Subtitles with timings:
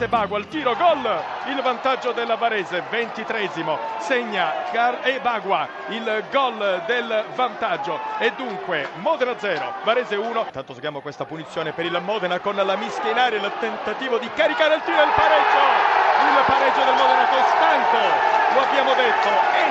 [0.00, 6.24] parte Bagua, il tiro, gol, il vantaggio della Varese, 23esimo, segna Car- e Bagua il
[6.30, 10.44] gol del vantaggio e dunque Modena 0, Varese 1.
[10.46, 14.30] Intanto seguiamo questa punizione per il Modena con la mischia in aria, il tentativo di
[14.34, 15.89] caricare il tiro e il pareggio.
[16.20, 17.98] Il pareggio del Modena costante,
[18.54, 19.28] lo abbiamo detto,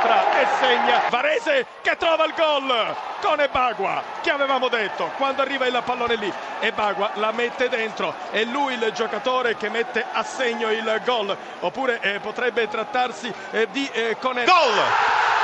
[0.00, 5.66] entra e segna Varese che trova il gol con Ebagua che avevamo detto quando arriva
[5.66, 10.70] il pallone lì Ebagua la mette dentro è lui il giocatore che mette a segno
[10.70, 14.80] il gol oppure eh, potrebbe trattarsi eh, di eh, Conel Gol!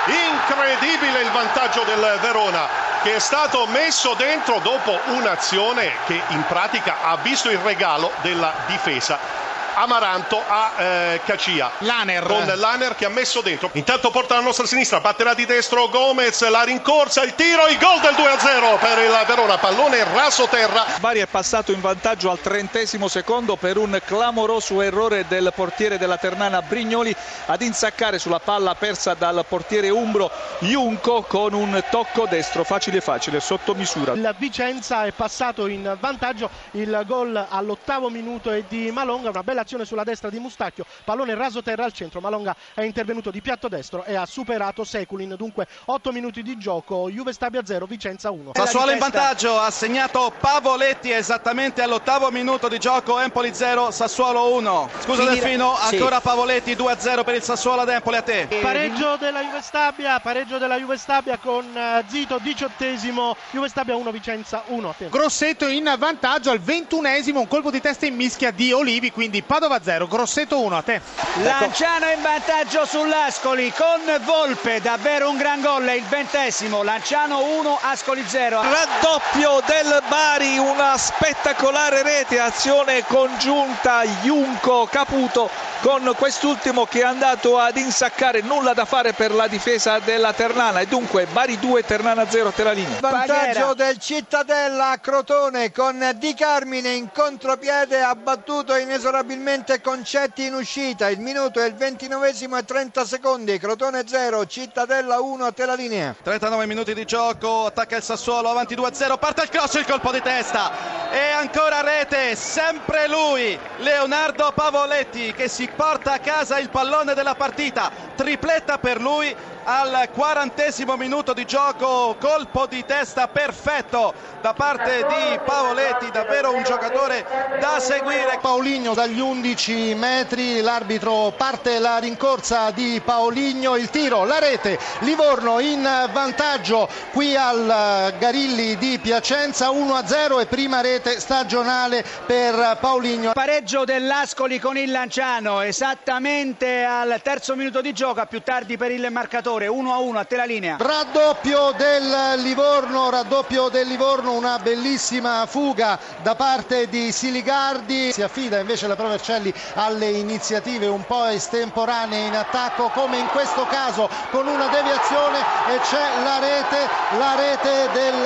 [0.07, 2.69] Incredibile il vantaggio del Verona
[3.03, 8.53] che è stato messo dentro dopo un'azione che in pratica ha visto il regalo della
[8.67, 9.46] difesa
[9.79, 11.71] Amaranto a eh, Cacia.
[11.81, 12.25] Laner.
[12.25, 13.69] Con Laner che ha messo dentro.
[13.75, 18.01] Intanto porta alla nostra sinistra, batterà di destro Gomez, la rincorsa, il tiro, il gol
[18.01, 20.87] del 2-0 per il Verona, pallone raso terra.
[20.99, 26.17] Bari è passato in vantaggio al trentesimo secondo per un clamoroso errore del portiere della
[26.17, 30.31] Ternana Brignoli ad insaccare sulla palla persa dal portiere umbro
[30.61, 34.15] Junco con un tocco destro facile facile sotto misura.
[34.15, 39.65] Il Vicenza è passato in vantaggio, il gol all'ottavo minuto è di Malonga, una bella
[39.67, 43.67] azione sulla destra di Mustacchio, pallone raso terra al centro, Malonga è intervenuto di piatto
[43.69, 48.53] destro e ha superato Seculin, dunque 8 minuti di gioco, Juve Stabia 0, Vicenza 1.
[48.55, 54.91] Sassuolo in vantaggio, ha segnato Pavoletti esattamente all'ottavo minuto di gioco, Empoli 0, Sassuolo 1.
[55.01, 55.97] Scusa Finire- Delfino, sì.
[55.97, 58.47] ancora Pavoletti 2-0 per il Sassuolo ad Empoli a te.
[58.63, 64.11] Pareggio della Juve Stabia, pareggio della Juve Stabia con eh, Zito, diciottesimo, Juve Stabia 1,
[64.13, 64.95] Vicenza 1.
[65.11, 69.81] Grosseto in vantaggio al ventunesimo, un colpo di testa in mischia di Olivi, quindi Padova
[69.83, 71.01] 0, Grosseto 1 a te.
[71.43, 77.79] Lanciano in vantaggio sull'Ascoli con Volpe, davvero un gran gol, è il ventesimo, Lanciano 1,
[77.81, 78.61] Ascoli 0.
[78.61, 85.49] Raddoppio del Bari, una spettacolare rete, azione congiunta Junco Caputo
[85.81, 90.81] con quest'ultimo che è andato ad insaccare, nulla da fare per la difesa della Ternana
[90.81, 92.99] e dunque Bari 2, Ternana 0, te la linea.
[93.01, 100.55] Vantaggio del Cittadella a Crotone con Di Carmine in contropiede ha battuto inesorabilmente Concetti in
[100.55, 101.09] uscita.
[101.09, 103.59] Il minuto è il 29 e 30 secondi.
[103.59, 106.15] Crotone 0, Cittadella 1 a te la linea.
[106.23, 110.21] 39 minuti di gioco, attacca il Sassuolo, avanti 2-0, parte il cross, il colpo di
[110.21, 117.15] testa e ancora rete, sempre lui, Leonardo Pavoletti che si porta a casa il pallone
[117.15, 119.35] della partita, tripletta per lui
[119.69, 126.63] al quarantesimo minuto di gioco, colpo di testa perfetto da parte di Pavoletti, davvero un
[126.63, 127.27] giocatore
[127.59, 128.39] da seguire.
[128.41, 135.59] Paoligno dagli 11 metri, l'arbitro parte la rincorsa di Paoligno, il tiro, la rete, Livorno
[135.59, 135.83] in
[136.13, 143.33] vantaggio qui al Garilli di Piacenza 1-0 e prima rete stagionale per Paoligno.
[143.33, 149.07] Pareggio dell'Ascoli con il Lanciano, esattamente al terzo minuto di gioco, più tardi per il
[149.11, 150.77] marcatore, 1 a 1 a te la linea.
[150.79, 158.13] Raddoppio del Livorno, raddoppio del Livorno, una bellissima fuga da parte di Siligardi.
[158.13, 163.67] Si affida invece la Provercelli alle iniziative un po' estemporanee in attacco, come in questo
[163.67, 165.39] caso con una deviazione
[165.69, 166.89] e c'è la rete,
[167.19, 168.26] la rete del-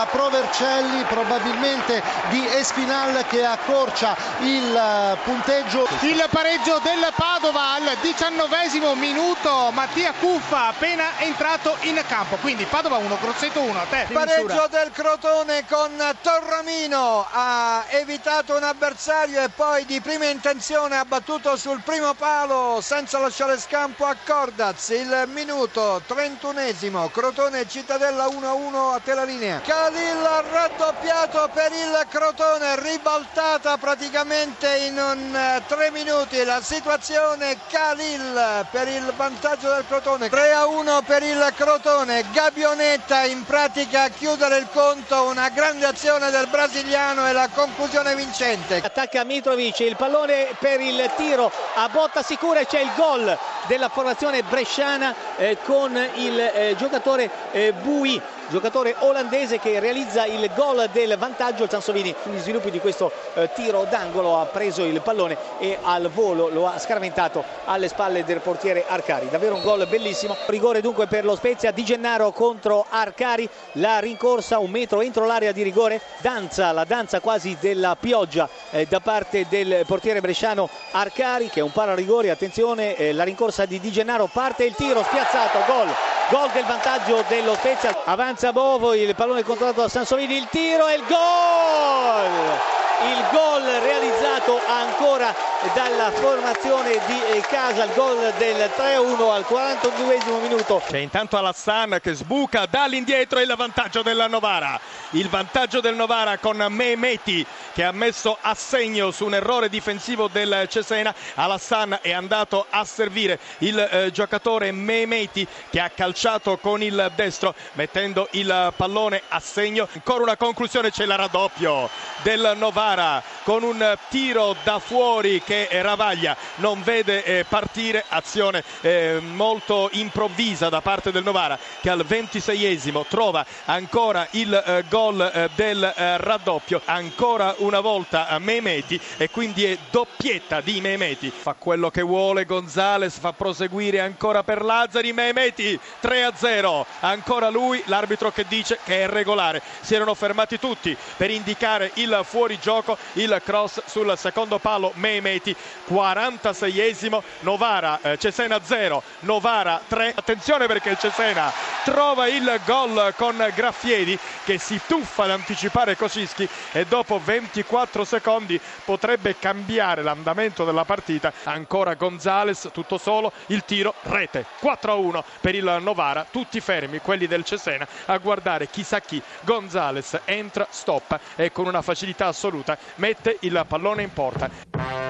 [0.00, 5.86] della Provercelli, probabilmente di Espinal che accorcia il eh, punteggio.
[6.00, 12.96] Il pareggio del Padova al diciannovesimo minuto, Mattia Cuffa appena entrato in campo, quindi Padova
[12.96, 14.06] 1, Grosseto 1 a te.
[14.12, 15.90] Pareggio del Crotone con
[16.22, 22.80] Torramino ha evitato un avversario e poi di prima intenzione ha battuto sul primo palo
[22.80, 29.60] senza lasciare scampo a Cordaz il minuto 31esimo Crotone Cittadella 1-1 a te la linea
[29.60, 36.44] Khalil ha raddoppiato per il Crotone ribaltata praticamente in un, eh, tre minuti.
[36.44, 40.28] La situazione Khalil per il vantaggio del Crotone.
[40.28, 42.24] 3-1 per il Crotone.
[42.30, 45.24] Gabionetta in pratica a chiudere il conto.
[45.24, 48.76] Una grande azione del brasiliano e la conclusione vincente.
[48.76, 53.36] Attacca Mitrovic, il pallone per il tiro a botta sicura e c'è il gol
[53.66, 60.50] della formazione bresciana eh, con il eh, giocatore eh, Bui, giocatore olandese che realizza il
[60.54, 61.64] gol del vantaggio.
[61.64, 66.10] Il Sansovini, negli sviluppi di questo eh, tiro d'angolo, ha preso il pallone e al
[66.10, 69.28] volo lo ha scaraventato alle spalle del portiere Arcari.
[69.30, 70.36] Davvero un gol bellissimo.
[70.46, 73.48] Rigore dunque per lo Spezia di Gennaro contro Arcari.
[73.72, 76.00] La rincorsa un metro entro l'area di rigore.
[76.18, 81.62] Danza, la danza quasi della pioggia eh, da parte del portiere bresciano Arcari che è
[81.62, 82.30] un rigore.
[82.30, 85.88] Attenzione, eh, la rincorsa di Di Gennaro parte il tiro spiazzato, gol.
[86.28, 87.96] Gol del vantaggio dello Spezia.
[88.04, 92.79] Avanza Bovo, il pallone controllato da Sansovini, il tiro e il gol!
[93.02, 95.34] Il gol realizzato ancora
[95.72, 100.82] dalla formazione di eh, casa il gol del 3-1 al 42 minuto.
[100.86, 104.78] C'è intanto Alassan che sbuca dall'indietro il vantaggio del Novara.
[105.12, 110.28] Il vantaggio del Novara con Mehmeti che ha messo a segno su un errore difensivo
[110.28, 111.14] del Cesena.
[111.34, 117.54] Alassan è andato a servire il eh, giocatore Mehmeti che ha calciato con il destro
[117.72, 119.88] mettendo il pallone a segno.
[119.92, 121.88] Ancora una conclusione, c'è la raddoppio
[122.22, 123.22] del Novara cara.
[123.42, 128.04] Con un tiro da fuori che Ravaglia non vede eh, partire.
[128.08, 134.84] Azione eh, molto improvvisa da parte del Novara che al 26esimo trova ancora il eh,
[134.88, 136.80] gol eh, del eh, raddoppio.
[136.84, 141.30] Ancora una volta a Mehmeti e quindi è doppietta di Mehmeti.
[141.30, 145.12] Fa quello che vuole Gonzales, fa proseguire ancora per Lazzari.
[145.12, 146.84] Mehmeti 3-0.
[147.00, 149.62] Ancora lui, l'arbitro che dice che è regolare.
[149.80, 155.54] Si erano fermati tutti per indicare il fuorigioco, il cross sul secondo palo Mehmeti
[155.88, 161.52] 46esimo Novara eh, Cesena 0 Novara 3 attenzione perché il Cesena
[161.84, 168.60] trova il gol con Graffiedi che si tuffa ad anticipare Kosciski e dopo 24 secondi
[168.84, 171.32] potrebbe cambiare l'andamento della partita.
[171.44, 176.26] Ancora Gonzales tutto solo il tiro rete 4-1 per il Novara.
[176.30, 179.22] Tutti fermi quelli del Cesena a guardare chissà chi.
[179.42, 185.09] Gonzales entra stoppa e con una facilità assoluta mette il pallone in porta